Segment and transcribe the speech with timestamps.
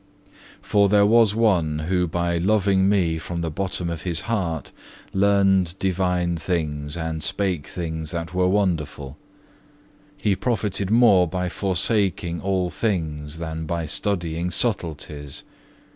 [0.63, 0.63] 4.
[0.63, 4.71] "For there was one, who by loving Me from the bottom of his heart,
[5.13, 9.15] learned divine things, and spake things that were wonderful;
[10.17, 15.43] he profited more by forsaking all things than by studying subtleties.